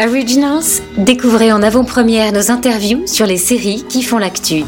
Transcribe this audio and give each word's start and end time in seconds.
Originals, 0.00 0.80
découvrez 0.96 1.50
en 1.50 1.60
avant-première 1.60 2.32
nos 2.32 2.52
interviews 2.52 3.04
sur 3.08 3.26
les 3.26 3.36
séries 3.36 3.84
qui 3.88 4.04
font 4.04 4.18
l'actu. 4.18 4.62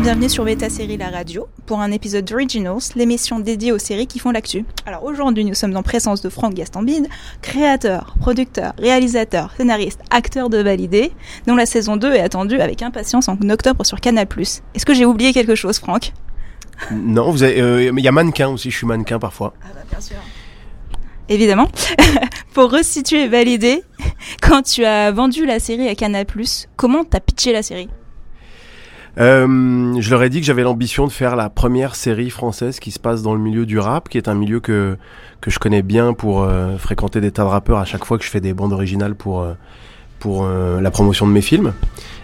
Bienvenue 0.00 0.30
sur 0.30 0.42
Beta 0.42 0.70
Série 0.70 0.96
La 0.96 1.10
Radio 1.10 1.46
pour 1.66 1.80
un 1.80 1.90
épisode 1.90 2.24
d'Originals, 2.24 2.78
l'émission 2.96 3.38
dédiée 3.38 3.72
aux 3.72 3.78
séries 3.78 4.06
qui 4.06 4.18
font 4.20 4.30
l'actu. 4.30 4.64
Alors 4.86 5.04
aujourd'hui, 5.04 5.44
nous 5.44 5.52
sommes 5.52 5.76
en 5.76 5.82
présence 5.82 6.22
de 6.22 6.30
Franck 6.30 6.54
Gastambide, 6.54 7.08
créateur, 7.42 8.14
producteur, 8.20 8.72
réalisateur, 8.78 9.52
scénariste, 9.54 10.00
acteur 10.10 10.48
de 10.48 10.56
Validé, 10.56 11.12
dont 11.46 11.56
la 11.56 11.66
saison 11.66 11.98
2 11.98 12.14
est 12.14 12.20
attendue 12.20 12.58
avec 12.58 12.80
impatience 12.80 13.28
en 13.28 13.36
octobre 13.50 13.84
sur 13.84 14.00
Canal+. 14.00 14.26
Est-ce 14.74 14.86
que 14.86 14.94
j'ai 14.94 15.04
oublié 15.04 15.34
quelque 15.34 15.54
chose, 15.54 15.78
Franck? 15.78 16.14
Non, 16.90 17.34
euh, 17.42 17.92
il 17.94 18.02
y 18.02 18.08
a 18.08 18.12
mannequin 18.12 18.48
aussi, 18.48 18.70
je 18.70 18.78
suis 18.78 18.86
mannequin 18.86 19.18
parfois. 19.18 19.52
Ah 19.62 19.66
bah 19.74 19.82
bien 19.90 20.00
sûr. 20.00 20.16
Évidemment. 21.30 21.68
pour 22.54 22.72
resituer 22.72 23.28
Validé, 23.28 23.84
quand 24.42 24.62
tu 24.62 24.84
as 24.84 25.12
vendu 25.12 25.46
la 25.46 25.60
série 25.60 25.88
à 25.88 25.94
Canal+, 25.94 26.26
comment 26.76 27.04
t'as 27.04 27.20
pitché 27.20 27.52
la 27.52 27.62
série? 27.62 27.88
Euh, 29.18 29.94
je 29.98 30.10
leur 30.10 30.22
ai 30.22 30.28
dit 30.28 30.40
que 30.40 30.46
j'avais 30.46 30.62
l'ambition 30.62 31.06
de 31.06 31.12
faire 31.12 31.36
la 31.36 31.48
première 31.48 31.94
série 31.94 32.30
française 32.30 32.80
qui 32.80 32.90
se 32.90 32.98
passe 32.98 33.22
dans 33.22 33.34
le 33.34 33.40
milieu 33.40 33.64
du 33.64 33.78
rap, 33.78 34.08
qui 34.08 34.18
est 34.18 34.28
un 34.28 34.34
milieu 34.34 34.60
que 34.60 34.96
que 35.40 35.50
je 35.50 35.58
connais 35.58 35.82
bien 35.82 36.12
pour 36.12 36.42
euh, 36.42 36.76
fréquenter 36.76 37.20
des 37.20 37.30
tas 37.32 37.42
de 37.42 37.48
rappeurs 37.48 37.78
à 37.78 37.84
chaque 37.84 38.04
fois 38.04 38.18
que 38.18 38.24
je 38.24 38.30
fais 38.30 38.40
des 38.40 38.52
bandes 38.52 38.72
originales 38.72 39.14
pour 39.14 39.40
euh, 39.40 39.54
pour 40.18 40.46
la 40.46 40.90
promotion 40.90 41.26
de 41.26 41.32
mes 41.32 41.40
films. 41.40 41.72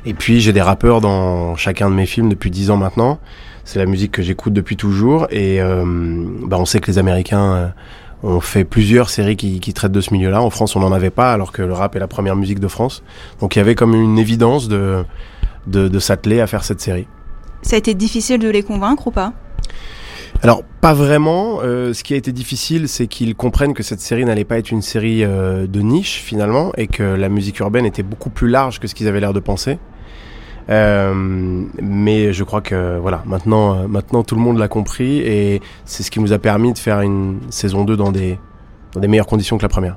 Et 0.05 0.13
puis 0.13 0.43
j'ai 0.43 0.53
des 0.53 0.61
rappeurs 0.61 1.01
dans 1.01 1.57
chacun 1.57 1.89
de 1.89 1.95
mes 1.95 2.05
films 2.05 2.29
depuis 2.29 2.51
dix 2.51 2.71
ans 2.71 2.77
maintenant. 2.77 3.19
C'est 3.65 3.79
la 3.79 3.87
musique 3.87 4.13
que 4.13 4.21
j'écoute 4.21 4.53
depuis 4.53 4.77
toujours 4.77 5.27
et 5.31 5.61
bah, 6.43 6.59
on 6.59 6.67
sait 6.67 6.79
que 6.79 6.91
les 6.91 6.99
Américains 6.99 7.73
ont 8.27 8.41
fait 8.41 8.65
plusieurs 8.65 9.09
séries 9.09 9.37
qui, 9.37 9.61
qui 9.61 9.73
traitent 9.73 9.93
de 9.93 10.01
ce 10.01 10.13
milieu-là. 10.13 10.43
En 10.43 10.51
France, 10.51 10.77
on 10.77 10.81
n'en 10.81 10.93
avait 10.93 11.11
pas, 11.11 11.33
alors 11.33 11.53
que 11.53 11.63
le 11.63 11.73
rap 11.73 11.95
est 11.97 12.01
la 12.01 12.09
première 12.09 12.37
musique 12.37 12.61
de 12.61 12.69
France. 12.69 13.03
Donc 13.41 13.57
il 13.57 13.59
y 13.59 13.63
avait 13.63 13.75
comme 13.75 13.95
une 13.95 14.19
évidence 14.19 14.69
de 14.69 15.05
de, 15.67 15.89
de 15.89 15.99
s'atteler 15.99 16.41
à 16.41 16.47
faire 16.47 16.65
cette 16.65 16.81
série. 16.81 17.07
Ça 17.63 17.75
a 17.77 17.79
été 17.79 17.95
difficile 17.95 18.39
de 18.39 18.49
les 18.49 18.63
convaincre 18.63 19.09
ou 19.09 19.11
pas? 19.11 19.33
Alors 20.43 20.63
pas 20.81 20.95
vraiment. 20.95 21.61
Euh, 21.63 21.93
ce 21.93 22.05
qui 22.05 22.15
a 22.15 22.17
été 22.17 22.31
difficile, 22.31 22.89
c'est 22.89 23.07
qu'ils 23.07 23.35
comprennent 23.35 23.75
que 23.75 23.83
cette 23.83 24.01
série 24.01 24.25
n'allait 24.25 24.45
pas 24.45 24.59
être 24.59 24.71
une 24.71 24.83
série 24.83 25.25
euh, 25.25 25.67
de 25.67 25.81
niche 25.81 26.23
finalement, 26.23 26.73
et 26.77 26.87
que 26.87 27.03
la 27.03 27.29
musique 27.29 27.59
urbaine 27.61 27.87
était 27.87 28.05
beaucoup 28.05 28.31
plus 28.31 28.49
large 28.49 28.79
que 28.79 28.87
ce 28.87 28.95
qu'ils 28.95 29.09
avaient 29.09 29.21
l'air 29.21 29.33
de 29.33 29.41
penser. 29.41 29.79
Euh, 30.69 31.15
mais 31.81 32.33
je 32.33 32.43
crois 32.43 32.61
que 32.61 32.99
voilà, 32.99 33.23
maintenant, 33.25 33.75
euh, 33.75 33.87
maintenant 33.87 34.25
tout 34.25 34.35
le 34.35 34.41
monde 34.41 34.59
l'a 34.59 34.69
compris, 34.69 35.19
et 35.19 35.63
c'est 35.85 36.03
ce 36.03 36.11
qui 36.11 36.19
nous 36.19 36.33
a 36.33 36.39
permis 36.39 36.73
de 36.73 36.79
faire 36.79 37.01
une 37.03 37.39
saison 37.51 37.85
2 37.85 37.97
dans 37.97 38.11
des 38.11 38.39
dans 38.93 39.01
des 39.01 39.09
meilleures 39.09 39.27
conditions 39.27 39.59
que 39.59 39.63
la 39.63 39.69
première. 39.69 39.97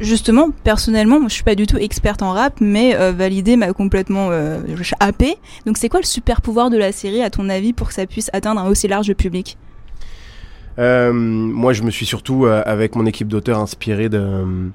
Justement, 0.00 0.50
personnellement, 0.62 1.18
moi, 1.18 1.28
je 1.28 1.34
suis 1.34 1.42
pas 1.42 1.56
du 1.56 1.66
tout 1.66 1.76
experte 1.76 2.22
en 2.22 2.32
rap, 2.32 2.60
mais 2.60 2.94
euh, 2.94 3.10
Validé 3.10 3.56
m'a 3.56 3.72
complètement 3.72 4.28
euh, 4.30 4.60
happé. 5.00 5.36
Donc 5.66 5.76
c'est 5.76 5.88
quoi 5.88 5.98
le 5.98 6.06
super 6.06 6.40
pouvoir 6.40 6.70
de 6.70 6.78
la 6.78 6.92
série, 6.92 7.20
à 7.20 7.30
ton 7.30 7.48
avis, 7.48 7.72
pour 7.72 7.88
que 7.88 7.94
ça 7.94 8.06
puisse 8.06 8.30
atteindre 8.32 8.60
un 8.60 8.68
aussi 8.68 8.86
large 8.86 9.12
public? 9.14 9.58
Euh, 10.78 11.12
moi, 11.12 11.72
je 11.72 11.82
me 11.82 11.90
suis 11.90 12.06
surtout, 12.06 12.46
avec 12.46 12.94
mon 12.94 13.06
équipe 13.06 13.26
d'auteurs, 13.26 13.58
inspiré 13.58 14.08
de, 14.08 14.70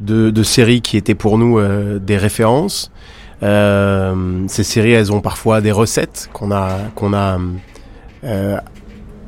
de, 0.00 0.28
de 0.28 0.42
séries 0.42 0.82
qui 0.82 0.98
étaient 0.98 1.14
pour 1.14 1.38
nous 1.38 1.58
des 1.98 2.18
références. 2.18 2.92
Euh, 3.42 4.44
ces 4.48 4.64
séries, 4.64 4.92
elles 4.92 5.12
ont 5.12 5.20
parfois 5.20 5.60
des 5.60 5.72
recettes 5.72 6.28
qu'on 6.32 6.50
a, 6.50 6.78
qu'on 6.94 7.14
a 7.14 7.38
euh, 8.24 8.56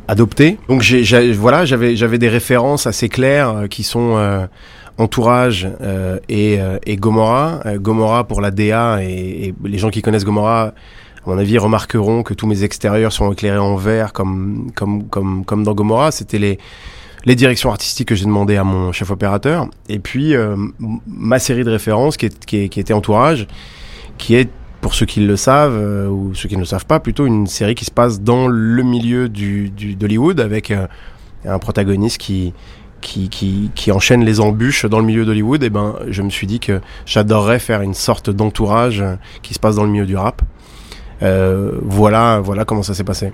adoptées. 0.09 0.59
Donc, 0.69 0.83
j'ai, 0.83 1.33
voilà, 1.33 1.65
j'avais, 1.65 1.97
j'avais 1.97 2.19
des 2.19 2.29
références 2.29 2.87
assez 2.87 3.09
claires 3.09 3.51
euh, 3.51 3.67
qui 3.67 3.83
sont 3.83 4.49
Entourage 5.01 5.67
euh, 5.81 6.19
et, 6.29 6.59
et 6.85 6.97
Gomorrah. 6.97 7.63
Euh, 7.65 7.79
Gomorrah 7.79 8.25
pour 8.25 8.43
la 8.43 8.51
DA 8.51 9.03
et, 9.03 9.55
les 9.65 9.79
gens 9.79 9.89
qui 9.89 10.03
connaissent 10.03 10.27
Gomorrah 10.27 10.75
à 11.27 11.31
mon 11.31 11.39
avis, 11.39 11.57
remarqueront 11.57 12.23
que 12.23 12.35
tous 12.35 12.47
mes 12.47 12.65
extérieurs 12.65 13.13
sont 13.13 13.33
éclairés 13.33 13.59
en 13.59 13.77
vert, 13.77 14.13
comme 14.13 14.71
comme 14.75 15.07
comme 15.09 15.45
comme 15.45 15.65
dans 15.65 15.75
Gomorrah. 15.75 16.11
C'était 16.11 16.39
les 16.39 16.59
les 17.25 17.35
directions 17.35 17.71
artistiques 17.71 18.09
que 18.09 18.15
j'ai 18.15 18.27
demandé 18.27 18.57
à 18.57 18.65
mon 18.65 18.93
chef 18.93 19.11
opérateur. 19.11 19.69
Et 19.89 19.99
puis 19.99 20.35
ma 21.07 21.39
série 21.39 21.65
de 21.65 21.71
références 21.71 22.17
qui, 22.17 22.29
qui, 22.29 22.69
qui 22.69 22.81
était 22.81 22.95
Entourage, 22.95 23.47
qui 24.21 24.35
est 24.37 24.49
pour 24.81 24.95
ceux 24.95 25.07
qui 25.07 25.21
le 25.21 25.37
savent 25.37 25.77
euh, 25.77 26.09
ou 26.09 26.35
ceux 26.35 26.49
qui 26.49 26.55
ne 26.57 26.61
le 26.61 26.67
savent 26.67 26.87
pas, 26.87 27.01
plutôt 27.01 27.27
une 27.27 27.47
série 27.47 27.75
qui 27.75 27.85
se 27.85 27.91
passe 27.91 28.21
dans 28.21 28.47
le 28.49 28.83
milieu 28.83 29.29
du 29.29 29.71
du- 29.71 29.95
d'Hollywood 29.95 30.41
avec 30.41 30.71
euh, 30.71 30.87
un 31.45 31.59
protagoniste 31.59 32.19
qui 32.19 32.53
qui, 33.03 33.31
qui, 33.31 33.71
qui 33.75 33.93
enchaîne 33.93 34.25
les 34.27 34.41
embûches 34.41 34.85
dans 34.85 34.99
le 34.99 35.07
milieu 35.07 35.25
d'Hollywood, 35.25 35.63
et 35.63 35.71
ben, 35.71 35.97
je 36.09 36.21
me 36.23 36.29
suis 36.29 36.47
dit 36.47 36.61
que 36.61 36.81
j'adorerais 37.07 37.59
faire 37.59 37.81
une 37.81 37.95
sorte 37.95 38.29
d'entourage 38.29 39.01
euh, 39.01 39.15
qui 39.43 39.55
se 39.55 39.59
passe 39.59 39.77
dans 39.77 39.85
le 39.85 39.91
milieu 39.91 40.05
du 40.05 40.17
rap. 40.17 40.43
Euh, 41.23 41.73
voilà, 41.83 42.41
voilà 42.41 42.67
comment 42.67 42.83
ça 42.83 42.93
s'est 42.93 43.05
passé. 43.05 43.33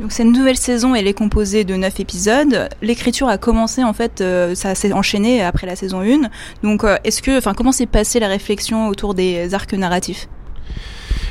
Donc 0.00 0.10
cette 0.10 0.26
nouvelle 0.26 0.56
saison, 0.56 0.94
elle 0.94 1.06
est 1.06 1.14
composée 1.14 1.64
de 1.64 1.76
9 1.76 2.00
épisodes. 2.00 2.68
L'écriture 2.82 3.28
a 3.28 3.38
commencé 3.38 3.84
en 3.84 3.92
fait, 3.92 4.20
euh, 4.20 4.54
ça 4.54 4.74
s'est 4.74 4.92
enchaîné 4.92 5.42
après 5.42 5.66
la 5.66 5.76
saison 5.76 6.00
1. 6.00 6.28
Donc 6.62 6.82
euh, 6.82 6.96
est-ce 7.04 7.22
que, 7.22 7.38
enfin, 7.38 7.54
comment 7.54 7.70
s'est 7.70 7.86
passée 7.86 8.18
la 8.18 8.28
réflexion 8.28 8.88
autour 8.88 9.14
des 9.14 9.54
arcs 9.54 9.72
narratifs? 9.72 10.28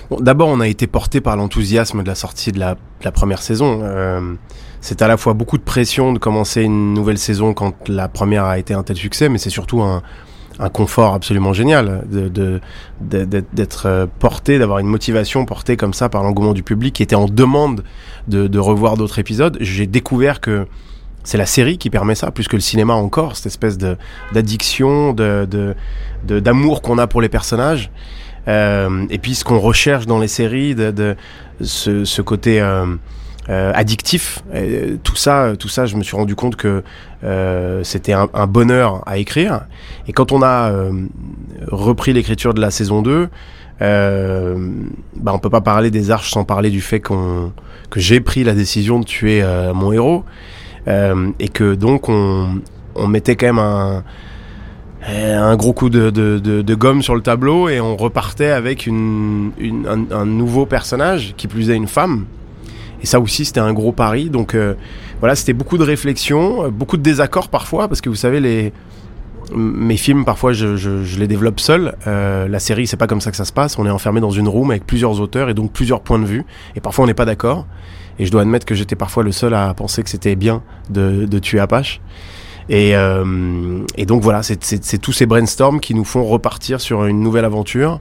Bon, 0.09 0.17
D'abord, 0.21 0.47
on 0.47 0.61
a 0.61 0.67
été 0.67 0.87
porté 0.87 1.19
par 1.19 1.35
l'enthousiasme 1.35 2.03
de 2.03 2.07
la 2.07 2.15
sortie 2.15 2.53
de 2.53 2.59
la, 2.59 2.75
première 3.11 3.41
saison. 3.41 3.81
Euh, 3.83 4.33
c'est 4.79 5.01
à 5.01 5.07
la 5.07 5.17
fois 5.17 5.33
beaucoup 5.33 5.57
de 5.57 5.63
pression 5.63 6.13
de 6.13 6.19
commencer 6.19 6.61
une 6.61 6.93
nouvelle 6.93 7.17
saison 7.17 7.53
quand 7.53 7.89
la 7.89 8.07
première 8.07 8.45
a 8.45 8.59
été 8.59 8.73
un 8.73 8.83
tel 8.83 8.95
succès, 8.95 9.27
mais 9.27 9.39
c'est 9.39 9.49
surtout 9.49 9.81
un, 9.81 10.03
un 10.59 10.69
confort 10.69 11.13
absolument 11.13 11.53
génial 11.53 12.03
de, 12.11 12.59
d'être- 13.01 13.85
euh, 13.87 14.05
porté, 14.19 14.59
d'avoir 14.59 14.79
une 14.79 14.87
motivation 14.87 15.45
portée 15.45 15.77
comme 15.77 15.93
ça 15.93 16.09
par 16.09 16.23
l'engouement 16.23 16.53
du 16.53 16.63
public 16.63 16.93
qui 16.93 17.03
était 17.03 17.15
en 17.15 17.25
demande 17.25 17.83
de, 18.27 18.47
de 18.47 18.59
revoir 18.59 18.95
d'autres 18.97 19.19
épisodes. 19.19 19.57
J'ai 19.61 19.87
découvert 19.87 20.39
que 20.41 20.67
c'est 21.23 21.37
la 21.37 21.45
série 21.45 21.77
qui 21.77 21.89
permet 21.89 22.15
ça, 22.15 22.31
plus 22.31 22.47
que 22.47 22.55
le 22.57 22.61
cinéma 22.61 22.93
encore, 22.93 23.35
cette 23.37 23.45
espèce 23.47 23.77
de 23.77 23.97
d'addiction, 24.33 25.13
de 25.13 25.47
d'amour 26.27 26.81
qu'on 26.81 26.97
a 26.97 27.07
pour 27.07 27.21
les 27.21 27.29
personnages. 27.29 27.91
Euh, 28.47 29.05
et 29.09 29.19
puis 29.19 29.35
ce 29.35 29.43
qu'on 29.45 29.59
recherche 29.59 30.05
dans 30.05 30.19
les 30.19 30.27
séries, 30.27 30.75
de, 30.75 31.15
ce, 31.61 32.03
ce 32.03 32.21
côté 32.21 32.59
euh, 32.61 32.85
addictif, 33.49 34.43
euh, 34.53 34.97
tout 35.03 35.15
ça, 35.15 35.53
tout 35.59 35.67
ça, 35.67 35.85
je 35.85 35.95
me 35.97 36.03
suis 36.03 36.15
rendu 36.15 36.35
compte 36.35 36.55
que 36.55 36.83
euh, 37.23 37.83
c'était 37.83 38.13
un, 38.13 38.47
bonheur 38.47 39.03
à 39.05 39.17
écrire. 39.17 39.65
Et 40.07 40.13
quand 40.13 40.31
on 40.31 40.41
a 40.41 40.71
euh, 40.71 40.91
repris 41.67 42.13
l'écriture 42.13 42.53
de 42.53 42.61
la 42.61 42.71
saison 42.71 43.01
2, 43.01 43.29
euh, 43.81 44.69
bah 45.15 45.31
on 45.33 45.39
peut 45.39 45.49
pas 45.49 45.61
parler 45.61 45.91
des 45.91 46.11
arches 46.11 46.31
sans 46.31 46.45
parler 46.45 46.69
du 46.69 46.81
fait 46.81 46.99
qu'on 46.99 47.51
que 47.89 47.99
j'ai 47.99 48.19
pris 48.21 48.43
la 48.43 48.53
décision 48.53 48.99
de 48.99 49.05
tuer 49.05 49.41
euh, 49.41 49.73
mon 49.73 49.91
héros 49.91 50.23
euh, 50.87 51.31
et 51.39 51.49
que 51.49 51.73
donc 51.73 52.07
on, 52.07 52.61
on 52.95 53.07
mettait 53.07 53.35
quand 53.35 53.47
même 53.47 53.59
un 53.59 54.03
euh, 55.09 55.37
un 55.37 55.55
gros 55.57 55.73
coup 55.73 55.89
de, 55.89 56.09
de, 56.09 56.75
gomme 56.75 57.01
sur 57.01 57.13
le 57.13 57.21
tableau 57.21 57.67
et 57.67 57.81
on 57.81 57.97
repartait 57.97 58.51
avec 58.51 58.87
une, 58.87 59.51
une, 59.57 59.85
un, 59.85 60.15
un 60.15 60.25
nouveau 60.25 60.65
personnage, 60.65 61.33
qui 61.35 61.47
plus 61.47 61.69
est 61.69 61.75
une 61.75 61.87
femme. 61.87 62.25
Et 63.03 63.05
ça 63.05 63.19
aussi, 63.19 63.45
c'était 63.45 63.59
un 63.59 63.73
gros 63.73 63.91
pari. 63.91 64.29
Donc 64.29 64.55
euh, 64.55 64.73
voilà, 65.19 65.35
c'était 65.35 65.53
beaucoup 65.53 65.77
de 65.77 65.83
réflexion, 65.83 66.65
euh, 66.65 66.69
beaucoup 66.69 66.97
de 66.97 67.03
désaccords 67.03 67.49
parfois, 67.49 67.87
parce 67.89 68.01
que 68.01 68.09
vous 68.09 68.15
savez, 68.15 68.71
mes 69.53 69.97
films, 69.97 70.23
parfois, 70.23 70.53
je, 70.53 71.19
les 71.19 71.27
développe 71.27 71.59
seul. 71.59 71.95
Euh, 72.07 72.47
la 72.47 72.59
série, 72.59 72.87
c'est 72.87 72.97
pas 72.97 73.07
comme 73.07 73.21
ça 73.21 73.29
que 73.29 73.37
ça 73.37 73.45
se 73.45 73.51
passe. 73.51 73.77
On 73.77 73.85
est 73.85 73.91
enfermé 73.91 74.21
dans 74.21 74.31
une 74.31 74.47
room 74.47 74.71
avec 74.71 74.87
plusieurs 74.87 75.19
auteurs 75.19 75.49
et 75.49 75.53
donc 75.53 75.73
plusieurs 75.73 75.99
points 75.99 76.17
de 76.17 76.25
vue. 76.25 76.45
Et 76.75 76.79
parfois, 76.79 77.03
on 77.03 77.07
n'est 77.07 77.13
pas 77.13 77.25
d'accord. 77.25 77.67
Et 78.19 78.25
je 78.25 78.31
dois 78.31 78.41
admettre 78.41 78.65
que 78.65 78.73
j'étais 78.73 78.95
parfois 78.95 79.23
le 79.23 79.33
seul 79.33 79.53
à 79.53 79.73
penser 79.73 80.01
que 80.01 80.09
c'était 80.09 80.35
bien 80.35 80.63
de, 80.89 81.39
tuer 81.39 81.59
Apache. 81.59 81.99
Et, 82.69 82.93
donc 84.07 84.21
voilà, 84.21 84.43
c'est- 84.43 84.97
tous 85.01 85.11
ces 85.11 85.25
brainstorms 85.25 85.81
qui 85.81 85.93
nous 85.93 86.05
font 86.05 86.23
repartir 86.23 86.79
sur 86.79 87.05
une 87.05 87.19
nouvelle 87.19 87.45
aventure 87.45 87.99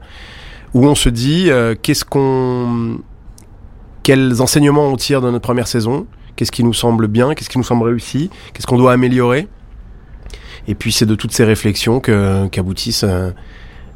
où 0.74 0.86
on 0.86 0.94
se 0.94 1.08
dit 1.08 1.50
qu'est-ce 1.82 2.04
qu'on, 2.04 2.98
quels 4.02 4.42
enseignements 4.42 4.86
on 4.86 4.96
tire 4.96 5.20
de 5.20 5.30
notre 5.30 5.42
première 5.42 5.68
saison, 5.68 6.06
qu'est-ce 6.36 6.52
qui 6.52 6.64
nous 6.64 6.74
semble 6.74 7.06
bien, 7.06 7.34
qu'est-ce 7.34 7.50
qui 7.50 7.58
nous 7.58 7.64
semble 7.64 7.84
réussi, 7.84 8.30
qu'est-ce 8.52 8.66
qu'on 8.66 8.78
doit 8.78 8.92
améliorer? 8.92 9.48
Et 10.68 10.74
puis 10.74 10.92
c'est 10.92 11.06
de 11.06 11.14
toutes 11.14 11.32
ces 11.32 11.44
réflexions 11.44 12.00
qu'aboutissent 12.00 13.04
euh, 13.04 13.30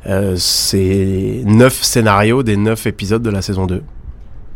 euh, 0.06 0.36
ces 0.36 1.42
neuf 1.44 1.82
scénarios 1.82 2.42
des 2.42 2.56
neuf 2.56 2.86
épisodes 2.86 3.22
de 3.22 3.30
la 3.30 3.42
saison 3.42 3.66
2. 3.66 3.82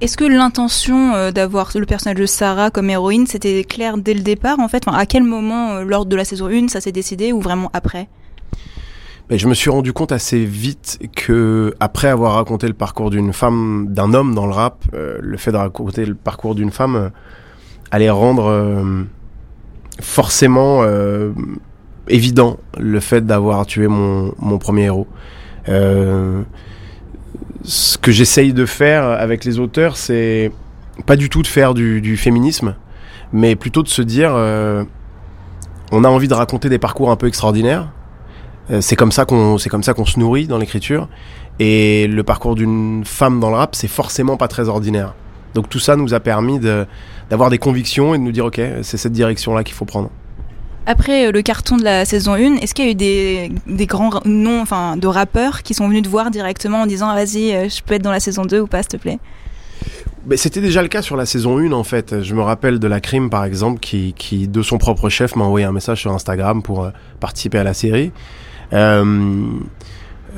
Est-ce 0.00 0.17
que 0.17 0.25
l'intention 0.25 1.14
euh, 1.14 1.31
d'avoir 1.31 1.70
le 1.75 1.85
personnage 1.85 2.17
de 2.17 2.26
Sarah 2.26 2.70
comme 2.70 2.88
héroïne, 2.88 3.26
c'était 3.26 3.64
clair 3.64 3.99
dès 3.99 4.14
le 4.14 4.20
départ 4.20 4.58
en 4.58 4.69
fait? 4.69 4.85
À 4.87 5.06
quel 5.06 5.25
moment, 5.25 5.82
lors 5.82 6.06
de 6.06 6.17
la 6.17 6.25
saison 6.25 6.49
1, 6.49 6.69
ça 6.69 6.81
s'est 6.81 6.93
décidé 6.93 7.32
ou 7.32 7.41
vraiment 7.41 7.70
après? 7.75 8.08
Je 9.31 9.47
me 9.47 9.55
suis 9.55 9.71
rendu 9.71 9.93
compte 9.93 10.11
assez 10.11 10.44
vite 10.44 10.99
que 11.15 11.73
après 11.79 12.09
avoir 12.09 12.35
raconté 12.35 12.67
le 12.67 12.75
parcours 12.75 13.11
d'une 13.11 13.32
femme, 13.32 13.87
d'un 13.88 14.12
homme 14.12 14.35
dans 14.35 14.44
le 14.44 14.53
rap, 14.53 14.85
euh, 14.93 15.19
le 15.21 15.37
fait 15.37 15.53
de 15.53 15.56
raconter 15.56 16.05
le 16.05 16.17
parcours 16.17 16.56
d'une 16.56 16.73
femme 16.73 16.97
euh, 16.97 17.11
allait 17.93 18.11
rendre 18.11 18.47
euh, 18.47 19.05
forcément 20.00 20.82
évident 22.09 22.59
le 22.77 22.99
fait 22.99 23.25
d'avoir 23.25 23.67
tué 23.67 23.87
mon, 23.87 24.35
mon 24.38 24.59
premier 24.59 24.87
héros. 24.87 25.06
Ce 27.62 27.99
que 27.99 28.11
j'essaye 28.11 28.53
de 28.53 28.67
faire 28.67 29.05
avec 29.05 29.44
les 29.44 29.61
auteurs, 29.61 29.97
c'est 29.97 30.50
pas 31.06 31.15
du 31.15 31.29
tout 31.29 31.43
de 31.43 31.47
faire 31.47 31.75
du, 31.75 32.17
féminisme, 32.17 32.75
mais 33.32 33.55
plutôt 33.55 33.82
de 33.85 33.88
se 33.88 34.03
dire, 34.03 34.32
on 35.93 36.05
a 36.05 36.09
envie 36.09 36.29
de 36.29 36.35
raconter 36.35 36.69
des 36.69 36.79
parcours 36.79 37.11
un 37.11 37.17
peu 37.17 37.29
extraordinaires. 37.29 37.93
Euh, 38.70 38.81
c'est 38.81 38.96
comme 38.96 39.12
ça 39.12 39.25
qu'on, 39.25 39.58
c'est 39.58 39.69
comme 39.69 39.82
ça 39.82 39.94
qu'on 39.94 40.06
se 40.06 40.19
nourrit 40.19 40.46
dans 40.46 40.58
l'écriture. 40.58 41.08
Et 41.58 42.06
le 42.06 42.22
parcours 42.22 42.55
d'une 42.55 43.05
femme 43.05 43.40
dans 43.40 43.50
le 43.50 43.56
rap, 43.56 43.75
c'est 43.75 43.88
forcément 43.88 44.37
pas 44.37 44.49
très 44.49 44.69
ordinaire. 44.69 45.14
Donc 45.55 45.69
tout 45.69 45.81
ça 45.81 45.96
nous 45.96 46.14
a 46.14 46.20
permis 46.20 46.58
de, 46.58 46.87
d'avoir 47.28 47.50
des 47.50 47.58
convictions 47.58 48.14
et 48.14 48.19
de 48.19 48.22
nous 48.22 48.32
dire, 48.32 48.46
ok, 48.46 48.61
c'est 48.82 48.96
cette 48.96 49.12
direction-là 49.12 49.64
qu'il 49.64 49.75
faut 49.75 49.84
prendre. 49.84 50.11
Après 50.87 51.26
euh, 51.26 51.32
le 51.32 51.43
carton 51.43 51.76
de 51.76 51.84
la 51.84 52.05
saison 52.05 52.34
1, 52.34 52.56
est-ce 52.56 52.75
qu'il 52.75 52.84
y 52.87 52.88
a 52.88 52.90
eu 52.93 52.94
des, 52.94 53.52
des 53.67 53.87
grands 53.87 54.20
noms 54.25 54.62
enfin, 54.62 54.96
de 54.96 55.06
rappeurs 55.06 55.62
qui 55.62 55.75
sont 55.75 55.88
venus 55.88 56.02
te 56.02 56.08
voir 56.08 56.31
directement 56.31 56.82
en 56.82 56.87
disant 56.87 57.08
ah, 57.08 57.14
vas-y, 57.14 57.52
euh, 57.52 57.69
je 57.69 57.82
peux 57.82 57.94
être 57.94 58.02
dans 58.02 58.11
la 58.11 58.20
saison 58.20 58.44
2 58.44 58.61
ou 58.61 58.67
pas, 58.67 58.82
s'il 58.82 58.88
te 58.88 58.96
plaît? 58.96 59.19
Mais 60.26 60.37
c'était 60.37 60.61
déjà 60.61 60.82
le 60.82 60.88
cas 60.88 61.02
sur 61.02 61.17
la 61.17 61.26
saison 61.26 61.58
1 61.58 61.72
en 61.72 61.84
fait. 61.84 62.22
Je 62.22 62.34
me 62.34 62.43
rappelle 62.43 62.78
de 62.78 62.87
la 62.87 63.00
crime 63.00 63.31
par 63.31 63.44
exemple 63.44 63.81
qui, 63.81 64.14
qui 64.14 64.49
de 64.49 64.62
son 64.62 64.78
propre 64.78 65.08
chef 65.08 65.37
m'a 65.37 65.44
envoyé 65.44 65.67
un 65.67 65.72
message 65.72 66.00
sur 66.00 66.12
Instagram 66.12 66.62
pour 66.62 66.84
euh, 66.84 66.90
participer 67.20 67.58
à 67.58 67.64
la 67.64 67.75
série. 67.75 68.12
Euh, 68.72 69.44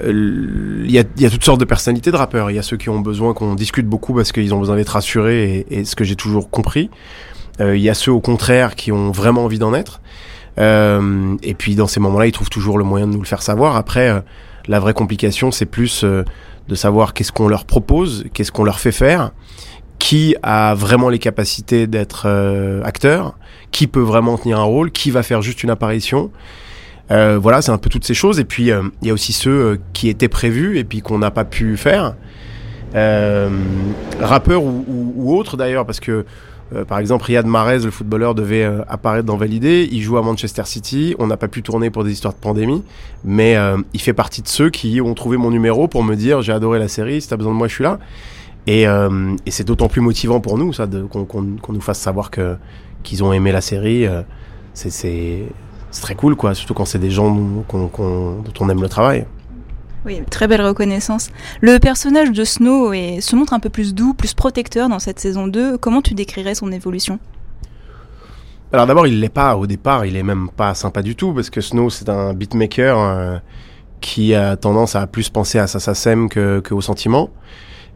il 0.04 0.90
y, 0.90 0.98
a, 0.98 1.04
y 1.18 1.26
a 1.26 1.30
toutes 1.30 1.44
sortes 1.44 1.60
de 1.60 1.66
personnalités 1.66 2.10
de 2.10 2.16
rappeurs. 2.16 2.50
Il 2.50 2.54
y 2.54 2.58
a 2.58 2.62
ceux 2.62 2.78
qui 2.78 2.88
ont 2.88 3.00
besoin 3.00 3.34
qu'on 3.34 3.54
discute 3.54 3.86
beaucoup 3.86 4.14
parce 4.14 4.32
qu'ils 4.32 4.54
ont 4.54 4.58
besoin 4.58 4.76
d'être 4.76 4.90
rassurés 4.90 5.66
et, 5.70 5.84
ce 5.84 5.94
que 5.94 6.04
j'ai 6.04 6.16
toujours 6.16 6.50
compris. 6.50 6.88
Il 7.60 7.76
y 7.76 7.90
a 7.90 7.94
ceux 7.94 8.10
au 8.10 8.20
contraire 8.20 8.74
qui 8.74 8.90
ont 8.90 9.12
vraiment 9.12 9.44
envie 9.44 9.58
d'en 9.58 9.74
être. 9.74 10.00
Euh, 10.58 11.36
et 11.42 11.54
puis 11.54 11.74
dans 11.74 11.86
ces 11.86 12.00
moments-là, 12.00 12.26
ils 12.26 12.32
trouvent 12.32 12.50
toujours 12.50 12.78
le 12.78 12.84
moyen 12.84 13.06
de 13.06 13.12
nous 13.12 13.20
le 13.20 13.26
faire 13.26 13.42
savoir. 13.42 13.76
Après, 13.76 14.08
euh, 14.08 14.20
la 14.68 14.80
vraie 14.80 14.94
complication, 14.94 15.50
c'est 15.50 15.66
plus 15.66 16.04
euh, 16.04 16.24
de 16.68 16.74
savoir 16.74 17.14
qu'est-ce 17.14 17.32
qu'on 17.32 17.48
leur 17.48 17.64
propose, 17.64 18.24
qu'est-ce 18.34 18.52
qu'on 18.52 18.64
leur 18.64 18.80
fait 18.80 18.92
faire, 18.92 19.32
qui 19.98 20.36
a 20.42 20.74
vraiment 20.74 21.08
les 21.08 21.18
capacités 21.18 21.86
d'être 21.86 22.26
acteur, 22.84 23.36
qui 23.70 23.86
peut 23.86 24.00
vraiment 24.00 24.36
tenir 24.36 24.58
un 24.58 24.64
rôle, 24.64 24.90
qui 24.90 25.10
va 25.10 25.22
faire 25.22 25.42
juste 25.42 25.62
une 25.62 25.70
apparition. 25.70 26.30
Voilà, 27.08 27.62
c'est 27.62 27.72
un 27.72 27.78
peu 27.78 27.90
toutes 27.90 28.04
ces 28.04 28.14
choses. 28.14 28.38
Et 28.38 28.44
puis 28.44 28.70
il 28.70 29.06
y 29.06 29.10
a 29.10 29.12
aussi 29.12 29.32
ceux 29.32 29.80
qui 29.92 30.08
étaient 30.08 30.28
prévus 30.28 30.78
et 30.78 30.84
puis 30.84 31.00
qu'on 31.02 31.18
n'a 31.18 31.30
pas 31.30 31.44
pu 31.44 31.76
faire. 31.76 32.14
rappeurs 32.94 34.62
ou, 34.62 35.36
autres 35.36 35.56
d'ailleurs, 35.56 35.86
parce 35.86 36.00
que 36.00 36.24
euh, 36.74 36.84
par 36.84 36.98
exemple, 36.98 37.24
Riyad 37.24 37.46
Mahrez, 37.46 37.80
le 37.80 37.90
footballeur, 37.90 38.34
devait 38.34 38.64
euh, 38.64 38.82
apparaître 38.88 39.26
dans 39.26 39.36
Validé. 39.36 39.88
Il 39.90 40.00
joue 40.02 40.16
à 40.16 40.22
Manchester 40.22 40.62
City. 40.64 41.14
On 41.18 41.26
n'a 41.26 41.36
pas 41.36 41.48
pu 41.48 41.62
tourner 41.62 41.90
pour 41.90 42.04
des 42.04 42.12
histoires 42.12 42.32
de 42.32 42.38
pandémie, 42.38 42.82
mais 43.24 43.56
euh, 43.56 43.76
il 43.92 44.00
fait 44.00 44.14
partie 44.14 44.42
de 44.42 44.48
ceux 44.48 44.70
qui 44.70 45.00
ont 45.00 45.14
trouvé 45.14 45.36
mon 45.36 45.50
numéro 45.50 45.88
pour 45.88 46.02
me 46.02 46.14
dire 46.14 46.42
j'ai 46.42 46.52
adoré 46.52 46.78
la 46.78 46.88
série. 46.88 47.20
Si 47.20 47.28
t'as 47.28 47.36
besoin 47.36 47.52
de 47.52 47.58
moi, 47.58 47.68
je 47.68 47.74
suis 47.74 47.84
là. 47.84 47.98
Et, 48.66 48.86
c'est 49.48 49.66
d'autant 49.66 49.88
plus 49.88 50.00
motivant 50.00 50.38
pour 50.38 50.56
nous, 50.56 50.72
ça, 50.72 50.86
qu'on 51.10 51.42
nous 51.42 51.80
fasse 51.80 51.98
savoir 51.98 52.30
qu'ils 53.02 53.24
ont 53.24 53.32
aimé 53.32 53.50
la 53.50 53.60
série. 53.60 54.06
c'est 54.72 55.42
très 56.00 56.14
cool, 56.14 56.36
quoi. 56.36 56.54
Surtout 56.54 56.74
quand 56.74 56.84
c'est 56.84 56.98
des 56.98 57.10
gens 57.10 57.34
dont 57.34 57.90
on 58.60 58.68
aime 58.68 58.82
le 58.82 58.88
travail. 58.88 59.26
Oui, 60.04 60.20
très 60.30 60.48
belle 60.48 60.62
reconnaissance. 60.62 61.30
Le 61.60 61.78
personnage 61.78 62.32
de 62.32 62.44
Snow 62.44 62.92
est, 62.92 63.20
se 63.20 63.36
montre 63.36 63.52
un 63.52 63.60
peu 63.60 63.68
plus 63.68 63.94
doux, 63.94 64.14
plus 64.14 64.34
protecteur 64.34 64.88
dans 64.88 64.98
cette 64.98 65.20
saison 65.20 65.46
2. 65.46 65.78
Comment 65.78 66.02
tu 66.02 66.14
décrirais 66.14 66.56
son 66.56 66.72
évolution? 66.72 67.20
Alors 68.72 68.86
d'abord, 68.86 69.06
il 69.06 69.20
l'est 69.20 69.28
pas 69.28 69.56
au 69.56 69.66
départ, 69.66 70.06
il 70.06 70.16
est 70.16 70.22
même 70.22 70.48
pas 70.48 70.74
sympa 70.74 71.02
du 71.02 71.14
tout 71.14 71.34
parce 71.34 71.50
que 71.50 71.60
Snow 71.60 71.90
c'est 71.90 72.08
un 72.08 72.32
beatmaker 72.32 72.98
euh, 72.98 73.38
qui 74.00 74.34
a 74.34 74.56
tendance 74.56 74.96
à 74.96 75.06
plus 75.06 75.28
penser 75.28 75.58
à 75.58 75.66
sa 75.66 75.78
SACEM 75.78 76.30
que, 76.30 76.60
que 76.60 76.72
au 76.72 76.80
sentiment. 76.80 77.28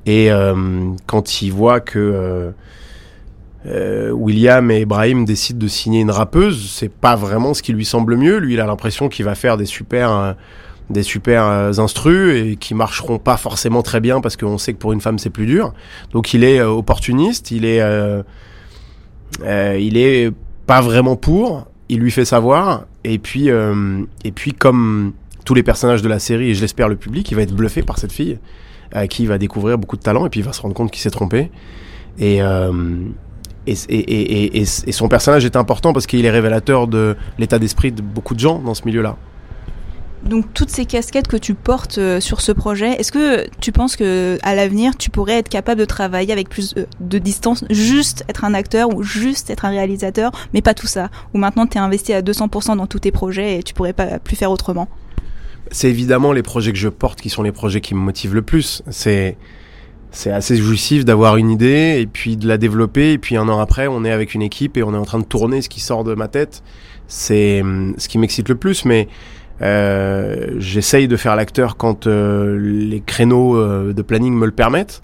Et 0.04 0.31
euh, 0.31 0.93
quand 1.06 1.40
il 1.40 1.50
voit 1.50 1.81
que 1.81 1.98
euh, 1.98 2.50
euh, 3.66 4.10
William 4.10 4.70
et 4.70 4.80
Ibrahim 4.80 5.24
décident 5.24 5.58
de 5.58 5.68
signer 5.68 6.00
une 6.00 6.10
rappeuse, 6.10 6.70
c'est 6.70 6.88
pas 6.88 7.16
vraiment 7.16 7.54
ce 7.54 7.62
qui 7.62 7.72
lui 7.72 7.84
semble 7.84 8.16
mieux. 8.16 8.38
Lui, 8.38 8.54
il 8.54 8.60
a 8.60 8.66
l'impression 8.66 9.08
qu'il 9.08 9.24
va 9.24 9.34
faire 9.34 9.56
des 9.56 9.66
super 9.66 10.36
des 10.90 11.02
super 11.02 11.44
euh, 11.44 11.72
instrus 11.78 12.34
et 12.34 12.56
qui 12.56 12.74
marcheront 12.74 13.18
pas 13.18 13.36
forcément 13.36 13.82
très 13.82 14.00
bien 14.00 14.20
parce 14.20 14.36
qu'on 14.36 14.58
sait 14.58 14.72
que 14.72 14.78
pour 14.78 14.92
une 14.92 15.00
femme 15.00 15.18
c'est 15.18 15.30
plus 15.30 15.46
dur. 15.46 15.72
Donc 16.12 16.32
il 16.34 16.44
est 16.44 16.60
euh, 16.60 16.68
opportuniste, 16.68 17.50
il 17.50 17.64
est 17.64 17.80
euh, 17.80 18.22
euh, 19.42 19.78
il 19.80 19.96
est 19.96 20.32
pas 20.66 20.80
vraiment 20.80 21.16
pour, 21.16 21.66
il 21.88 22.00
lui 22.00 22.10
fait 22.10 22.24
savoir. 22.24 22.86
Et 23.04 23.19
puis 23.19 23.48
et 23.48 24.32
puis 24.32 24.52
comme 24.52 25.12
tous 25.44 25.54
les 25.54 25.62
personnages 25.62 26.02
de 26.02 26.08
la 26.08 26.19
série 26.19 26.50
et 26.50 26.54
je 26.54 26.60
l'espère 26.60 26.88
le 26.88 26.96
public, 26.96 27.30
il 27.30 27.34
va 27.34 27.42
être 27.42 27.54
bluffé 27.54 27.82
par 27.82 27.98
cette 27.98 28.12
fille 28.12 28.38
à 28.92 29.06
qui 29.06 29.22
il 29.22 29.28
va 29.28 29.38
découvrir 29.38 29.78
beaucoup 29.78 29.96
de 29.96 30.02
talent 30.02 30.26
et 30.26 30.28
puis 30.28 30.40
il 30.40 30.46
va 30.46 30.52
se 30.52 30.60
rendre 30.60 30.74
compte 30.74 30.90
qu'il 30.90 31.02
s'est 31.02 31.10
trompé. 31.10 31.50
Et 32.19 32.40
et, 33.66 33.74
et, 33.88 34.58
et, 34.58 34.62
et, 34.62 34.92
son 34.92 35.08
personnage 35.08 35.44
est 35.44 35.56
important 35.56 35.92
parce 35.92 36.06
qu'il 36.06 36.24
est 36.24 36.30
révélateur 36.30 36.86
de 36.86 37.16
l'état 37.38 37.58
d'esprit 37.58 37.92
de 37.92 38.02
beaucoup 38.02 38.34
de 38.34 38.40
gens 38.40 38.58
dans 38.58 38.74
ce 38.74 38.84
milieu-là. 38.84 39.16
Donc 40.24 40.52
toutes 40.54 40.70
ces 40.70 40.86
casquettes 40.86 41.28
que 41.28 41.36
tu 41.36 41.54
portes 41.54 41.98
euh, 41.98 42.20
sur 42.20 42.40
ce 42.40 42.50
projet, 42.50 42.92
est-ce 42.94 43.12
que 43.12 43.46
tu 43.60 43.70
penses 43.70 43.94
que 43.96 44.38
à 44.42 44.54
l'avenir 44.54 44.96
tu 44.96 45.10
pourrais 45.10 45.38
être 45.38 45.48
capable 45.48 45.78
de 45.78 45.84
travailler 45.84 46.32
avec 46.32 46.48
plus 46.48 46.74
euh, 46.76 46.86
de 47.00 47.18
distance, 47.18 47.64
juste 47.70 48.24
être 48.28 48.44
un 48.44 48.54
acteur 48.54 48.94
ou 48.94 49.02
juste 49.02 49.50
être 49.50 49.64
un 49.64 49.70
réalisateur, 49.70 50.32
mais 50.52 50.62
pas 50.62 50.74
tout 50.74 50.88
ça? 50.88 51.10
Ou 51.32 51.38
maintenant 51.38 51.66
tu 51.66 51.78
es 51.78 51.80
investi 51.80 52.12
à 52.12 52.22
200% 52.22 52.76
dans 52.76 52.86
tous 52.86 53.00
tes 53.00 53.12
projets 53.12 53.58
et 53.58 53.62
tu 53.62 53.72
pourrais 53.72 53.92
pas 53.92 54.19
plus 54.19 54.36
faire 54.36 54.50
autrement? 54.50 54.88
C'est 55.70 55.90
évidemment 55.90 56.32
les 56.32 56.42
projets 56.42 56.72
que 56.72 56.78
je 56.78 56.88
porte 56.88 57.20
qui 57.20 57.30
sont 57.30 57.42
les 57.42 57.52
projets 57.52 57.80
qui 57.80 57.94
me 57.94 58.00
motivent 58.00 58.34
le 58.34 58.42
plus. 58.42 58.82
C'est 58.90 59.36
c'est 60.11 60.31
assez 60.31 60.56
jouissif 60.56 61.05
d'avoir 61.05 61.37
une 61.37 61.50
idée 61.50 61.99
et 62.00 62.06
puis 62.06 62.37
de 62.37 62.49
la 62.49 62.58
développer 62.58 63.12
et 63.12 63.19
puis 63.19 63.37
un 63.37 63.49
an 63.49 63.58
après 63.58 63.87
on 63.87 64.05
est 64.05 64.11
avec 64.11 64.35
une 64.35 64.43
équipe 64.43 64.76
et 64.76 64.82
on 64.82 64.94
est 64.94 64.99
en 64.99 65.05
train 65.05 65.19
de 65.19 65.25
tourner 65.25 65.62
ce 65.62 65.69
qui 65.69 65.81
sort 65.81 66.05
de 66.05 66.14
ma 66.14 66.29
tête. 66.29 66.62
C'est 67.08 67.61
hum, 67.61 67.94
ce 67.99 68.08
qui 68.08 68.19
m'excite 68.19 68.49
le 68.49 68.56
plus, 68.56 68.85
mais 68.85 69.08
euh, 69.62 70.55
J'essaye 70.58 71.08
de 71.08 71.17
faire 71.17 71.37
l'acteur 71.37 71.76
quand 71.76 72.06
euh, 72.06 72.58
les 72.58 73.00
créneaux 73.00 73.56
euh, 73.56 73.93
de 73.93 74.03
planning 74.03 74.35
me 74.35 74.47
le 74.47 74.53
permettent. 74.53 75.03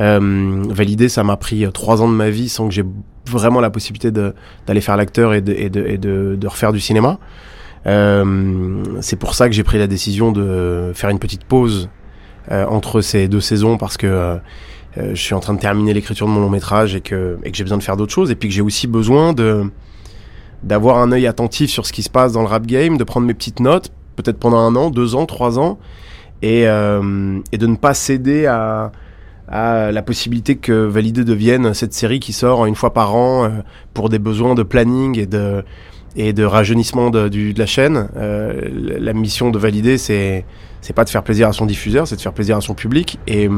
Euh, 0.00 0.62
valider, 0.68 1.08
ça 1.08 1.24
m'a 1.24 1.36
pris 1.36 1.64
euh, 1.64 1.70
trois 1.70 2.00
ans 2.00 2.08
de 2.08 2.14
ma 2.14 2.30
vie 2.30 2.48
sans 2.48 2.68
que 2.68 2.74
j'ai 2.74 2.84
vraiment 3.28 3.60
la 3.60 3.70
possibilité 3.70 4.10
d'aller 4.10 4.80
faire 4.80 4.96
l'acteur 4.96 5.34
et, 5.34 5.40
de, 5.40 6.46
refaire 6.46 6.72
du 6.72 6.80
cinéma. 6.80 7.18
c'est 7.84 9.16
pour 9.16 9.34
ça 9.34 9.48
que 9.48 9.54
j'ai 9.54 9.62
pris 9.62 9.78
la 9.78 9.86
décision 9.86 10.32
de 10.32 10.92
faire 10.94 11.10
une 11.10 11.18
petite 11.18 11.44
pause 11.44 11.90
entre 12.50 13.00
ces 13.00 13.28
deux 13.28 13.40
saisons 13.40 13.76
parce 13.76 13.96
que 13.96 14.38
je 14.96 15.14
suis 15.14 15.34
en 15.34 15.40
train 15.40 15.54
de 15.54 15.60
terminer 15.60 15.94
l'écriture 15.94 16.26
de 16.26 16.32
mon 16.32 16.40
long 16.40 16.48
métrage 16.48 16.94
et 16.94 17.00
que, 17.00 17.38
j'ai 17.52 17.62
besoin 17.62 17.78
de 17.78 17.82
faire 17.82 17.96
d'autres 17.96 18.12
choses. 18.12 18.30
Et 18.30 18.34
puis 18.34 18.48
que 18.48 18.54
j'ai 18.54 18.62
aussi 18.62 18.86
besoin 18.86 19.34
d'avoir 20.62 20.98
un 20.98 21.12
œil 21.12 21.26
attentif 21.26 21.70
sur 21.70 21.86
ce 21.86 21.92
qui 21.92 22.02
se 22.02 22.10
passe 22.10 22.32
dans 22.32 22.42
le 22.42 22.48
rap 22.48 22.66
game, 22.66 22.96
de 22.96 23.04
prendre 23.04 23.26
mes 23.26 23.34
petites 23.34 23.60
notes, 23.60 23.92
peut-être 24.16 24.38
pendant 24.38 24.58
un 24.58 24.74
an, 24.76 24.90
deux 24.90 25.14
ans, 25.14 25.26
trois 25.26 25.58
ans, 25.58 25.78
et, 26.42 26.66
euh, 26.66 27.40
de 27.52 27.66
ne 27.66 27.76
pas 27.76 27.94
céder 27.94 28.46
à, 28.46 28.92
la 29.52 30.02
possibilité 30.02 30.56
que 30.56 30.86
Validé 30.86 31.24
devienne 31.24 31.74
cette 31.74 31.92
série 31.92 32.20
qui 32.20 32.32
sort 32.32 32.66
une 32.66 32.76
fois 32.76 32.94
par 32.94 33.16
an 33.16 33.44
euh, 33.44 33.48
pour 33.94 34.08
des 34.08 34.20
besoins 34.20 34.54
de 34.54 34.62
planning 34.62 35.18
et 35.18 35.26
de 35.26 35.64
et 36.16 36.32
de 36.32 36.44
rajeunissement 36.44 37.10
de, 37.10 37.30
la 37.56 37.66
chaîne. 37.66 38.08
Euh, 38.16 38.62
la 38.98 39.12
mission 39.12 39.50
de 39.50 39.58
Validé, 39.58 39.98
c'est 39.98 40.44
c'est 40.80 40.94
pas 40.94 41.04
de 41.04 41.10
faire 41.10 41.22
plaisir 41.22 41.48
à 41.48 41.52
son 41.52 41.66
diffuseur, 41.66 42.08
c'est 42.08 42.16
de 42.16 42.20
faire 42.20 42.32
plaisir 42.32 42.56
à 42.56 42.60
son 42.62 42.74
public. 42.74 43.18
Et, 43.26 43.48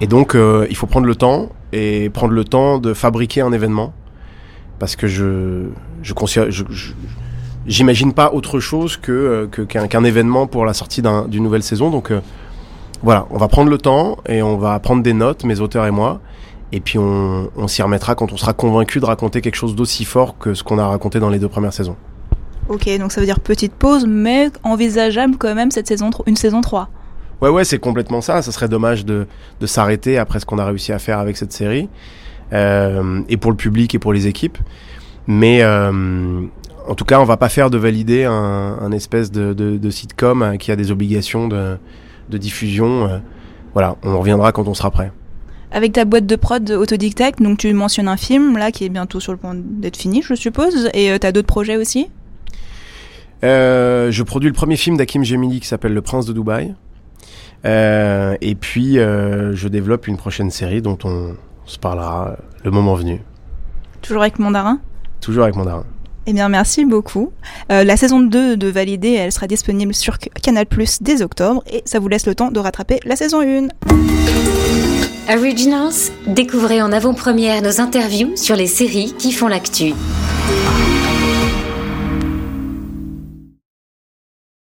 et 0.00 0.06
donc, 0.08 0.34
euh, 0.34 0.66
il 0.68 0.76
faut 0.76 0.86
prendre 0.86 1.06
le 1.06 1.14
temps 1.14 1.50
et 1.72 2.10
prendre 2.10 2.32
le 2.32 2.44
temps 2.44 2.78
de 2.78 2.92
fabriquer 2.92 3.40
un 3.40 3.52
événement 3.52 3.92
parce 4.78 4.96
que 4.96 5.06
je 5.06 5.68
je 6.02 6.14
j'imagine 7.66 8.12
pas 8.12 8.32
autre 8.32 8.60
chose 8.60 8.96
que 8.96 9.48
euh, 9.58 9.64
qu'un 9.66 10.04
événement 10.04 10.46
pour 10.46 10.64
la 10.64 10.72
sortie 10.72 11.02
d'une 11.02 11.42
nouvelle 11.42 11.62
saison. 11.62 11.90
Donc 11.90 12.10
euh, 12.10 12.20
voilà, 13.02 13.26
on 13.30 13.38
va 13.38 13.48
prendre 13.48 13.70
le 13.70 13.78
temps 13.78 14.16
et 14.26 14.42
on 14.42 14.56
va 14.56 14.78
prendre 14.80 15.02
des 15.02 15.12
notes, 15.12 15.44
mes 15.44 15.60
auteurs 15.60 15.86
et 15.86 15.90
moi, 15.90 16.20
et 16.72 16.80
puis 16.80 16.98
on, 16.98 17.50
on 17.56 17.68
s'y 17.68 17.82
remettra 17.82 18.14
quand 18.14 18.32
on 18.32 18.36
sera 18.36 18.52
convaincu 18.52 19.00
de 19.00 19.06
raconter 19.06 19.40
quelque 19.40 19.56
chose 19.56 19.74
d'aussi 19.74 20.04
fort 20.04 20.38
que 20.38 20.54
ce 20.54 20.62
qu'on 20.62 20.78
a 20.78 20.86
raconté 20.86 21.20
dans 21.20 21.30
les 21.30 21.38
deux 21.38 21.48
premières 21.48 21.72
saisons. 21.72 21.96
Ok, 22.68 22.88
donc 22.98 23.12
ça 23.12 23.20
veut 23.20 23.26
dire 23.26 23.40
petite 23.40 23.72
pause, 23.72 24.04
mais 24.06 24.50
envisageable 24.62 25.36
quand 25.38 25.54
même 25.54 25.70
cette 25.70 25.86
saison, 25.86 26.10
une 26.26 26.36
saison 26.36 26.60
3. 26.60 26.88
Ouais, 27.40 27.48
ouais, 27.48 27.64
c'est 27.64 27.78
complètement 27.78 28.20
ça. 28.20 28.42
Ça 28.42 28.52
serait 28.52 28.68
dommage 28.68 29.04
de, 29.04 29.26
de 29.60 29.66
s'arrêter 29.66 30.18
après 30.18 30.40
ce 30.40 30.46
qu'on 30.46 30.58
a 30.58 30.66
réussi 30.66 30.92
à 30.92 30.98
faire 30.98 31.18
avec 31.18 31.36
cette 31.36 31.52
série 31.52 31.88
euh, 32.52 33.22
et 33.28 33.36
pour 33.36 33.50
le 33.50 33.56
public 33.56 33.94
et 33.94 33.98
pour 33.98 34.12
les 34.12 34.26
équipes. 34.26 34.58
Mais 35.26 35.62
euh, 35.62 36.42
en 36.88 36.94
tout 36.94 37.04
cas, 37.04 37.20
on 37.20 37.24
va 37.24 37.36
pas 37.36 37.48
faire 37.48 37.70
de 37.70 37.78
valider 37.78 38.24
un, 38.24 38.32
un 38.80 38.92
espèce 38.92 39.30
de, 39.30 39.52
de, 39.52 39.76
de, 39.76 39.90
sitcom 39.90 40.42
euh, 40.42 40.56
qui 40.56 40.72
a 40.72 40.76
des 40.76 40.90
obligations 40.90 41.46
de, 41.46 41.78
de 42.28 42.38
diffusion. 42.38 43.08
Euh. 43.08 43.18
voilà, 43.72 43.96
on 44.02 44.18
reviendra 44.18 44.52
quand 44.52 44.66
on 44.66 44.74
sera 44.74 44.90
prêt. 44.90 45.12
Avec 45.70 45.92
ta 45.92 46.04
boîte 46.04 46.26
de 46.26 46.36
prod 46.36 46.70
autodidacte, 46.70 47.42
donc 47.42 47.58
tu 47.58 47.72
mentionnes 47.72 48.08
un 48.08 48.16
film 48.16 48.56
là 48.56 48.70
qui 48.70 48.84
est 48.84 48.88
bientôt 48.88 49.20
sur 49.20 49.32
le 49.32 49.38
point 49.38 49.54
d'être 49.54 49.96
fini, 49.96 50.22
je 50.22 50.34
suppose, 50.34 50.88
et 50.94 51.10
euh, 51.10 51.18
tu 51.18 51.26
as 51.26 51.32
d'autres 51.32 51.46
projets 51.46 51.76
aussi? 51.76 52.08
Euh, 53.44 54.10
je 54.10 54.22
produis 54.22 54.48
le 54.48 54.54
premier 54.54 54.76
film 54.76 54.96
d'Hakim 54.96 55.24
Gemini 55.24 55.60
qui 55.60 55.66
s'appelle 55.66 55.94
Le 55.94 56.02
Prince 56.02 56.26
de 56.26 56.32
Dubaï. 56.32 56.74
Euh, 57.64 58.36
et 58.40 58.54
puis, 58.54 58.98
euh, 58.98 59.54
je 59.54 59.68
développe 59.68 60.06
une 60.06 60.16
prochaine 60.16 60.50
série 60.50 60.82
dont 60.82 60.98
on 61.04 61.34
se 61.66 61.78
parlera 61.78 62.36
le 62.64 62.70
moment 62.70 62.94
venu. 62.94 63.20
Toujours 64.02 64.22
avec 64.22 64.38
Mandarin? 64.38 64.80
Toujours 65.20 65.44
avec 65.44 65.56
Mandarin. 65.56 65.84
Eh 66.26 66.32
bien, 66.32 66.48
merci 66.48 66.84
beaucoup. 66.84 67.32
Euh, 67.72 67.84
la 67.84 67.96
saison 67.96 68.20
2 68.20 68.56
de 68.56 68.68
Validé, 68.68 69.12
elle 69.12 69.32
sera 69.32 69.46
disponible 69.46 69.94
sur 69.94 70.18
Canal 70.18 70.66
Plus 70.66 71.02
dès 71.02 71.22
octobre 71.22 71.64
et 71.70 71.82
ça 71.84 71.98
vous 71.98 72.08
laisse 72.08 72.26
le 72.26 72.34
temps 72.34 72.50
de 72.50 72.60
rattraper 72.60 73.00
la 73.04 73.16
saison 73.16 73.40
1. 73.40 73.68
Originals, 75.30 76.10
découvrez 76.26 76.80
en 76.80 76.90
avant-première 76.90 77.60
nos 77.60 77.82
interviews 77.82 78.34
sur 78.34 78.56
les 78.56 78.66
séries 78.66 79.12
qui 79.18 79.30
font 79.30 79.46
l'actu. 79.46 79.92